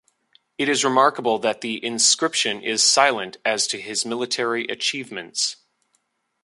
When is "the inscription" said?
1.61-2.63